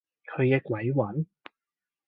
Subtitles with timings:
[0.25, 1.27] 佢嘅鬼魂？